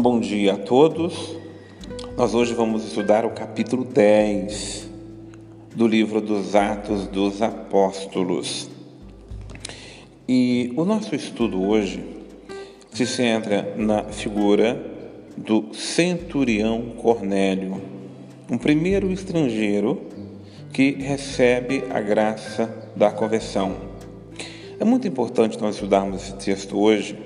[0.00, 1.36] bom dia a todos.
[2.18, 4.90] Nós hoje vamos estudar o capítulo 10
[5.74, 8.68] do livro dos Atos dos Apóstolos.
[10.28, 12.04] E o nosso estudo hoje
[12.92, 14.84] se centra na figura
[15.36, 17.80] do centurião Cornélio,
[18.50, 20.02] um primeiro estrangeiro
[20.72, 23.74] que recebe a graça da conversão.
[24.78, 27.16] É muito importante nós estudarmos esse texto hoje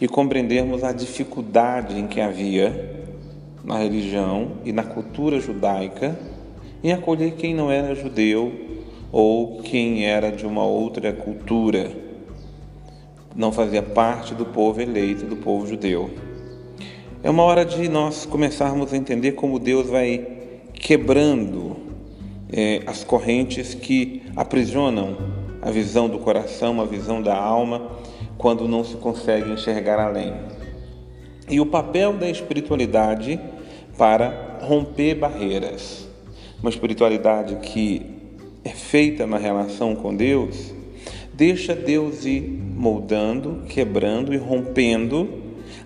[0.00, 3.04] e compreendermos a dificuldade em que havia
[3.64, 6.18] na religião e na cultura judaica
[6.82, 8.52] em acolher quem não era judeu
[9.10, 11.90] ou quem era de uma outra cultura,
[13.34, 16.10] não fazia parte do povo eleito, do povo judeu.
[17.22, 20.26] É uma hora de nós começarmos a entender como Deus vai
[20.74, 21.76] quebrando
[22.52, 25.16] é, as correntes que aprisionam
[25.64, 27.90] a visão do coração, a visão da alma
[28.36, 30.34] quando não se consegue enxergar além.
[31.48, 33.40] E o papel da espiritualidade
[33.96, 36.06] para romper barreiras.
[36.60, 38.04] Uma espiritualidade que
[38.64, 40.74] é feita na relação com Deus,
[41.32, 45.28] deixa Deus ir moldando, quebrando e rompendo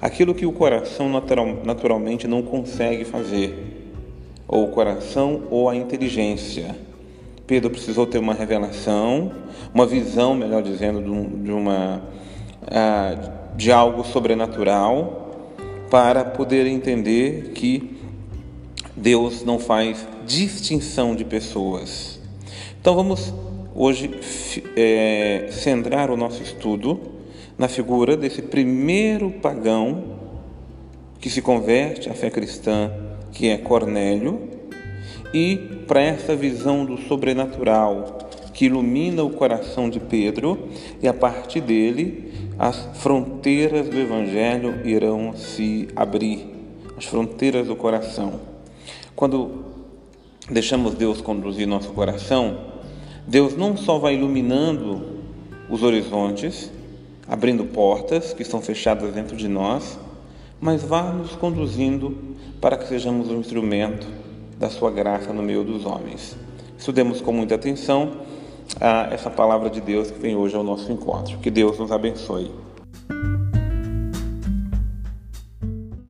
[0.00, 3.54] aquilo que o coração natural, naturalmente não consegue fazer,
[4.46, 6.87] ou o coração ou a inteligência.
[7.48, 9.32] Pedro precisou ter uma revelação,
[9.72, 11.00] uma visão, melhor dizendo,
[11.42, 12.02] de uma
[12.70, 13.16] ah,
[13.56, 15.48] de algo sobrenatural
[15.90, 17.96] para poder entender que
[18.94, 22.20] Deus não faz distinção de pessoas.
[22.78, 23.32] Então vamos
[23.74, 24.10] hoje
[24.76, 27.00] é, centrar o nosso estudo
[27.56, 30.18] na figura desse primeiro pagão
[31.18, 32.92] que se converte à fé cristã,
[33.32, 34.57] que é Cornélio,
[35.32, 40.68] e para essa visão do sobrenatural que ilumina o coração de Pedro,
[41.00, 46.44] e a partir dele as fronteiras do Evangelho irão se abrir,
[46.96, 48.40] as fronteiras do coração.
[49.14, 49.64] Quando
[50.50, 52.58] deixamos Deus conduzir nosso coração,
[53.28, 55.18] Deus não só vai iluminando
[55.70, 56.72] os horizontes,
[57.28, 60.00] abrindo portas que estão fechadas dentro de nós,
[60.60, 62.16] mas vai nos conduzindo
[62.60, 64.06] para que sejamos um instrumento
[64.58, 66.36] da sua graça no meio dos homens.
[66.76, 68.12] Estudemos com muita atenção
[68.80, 71.38] a essa palavra de Deus que vem hoje ao nosso encontro.
[71.38, 72.50] Que Deus nos abençoe.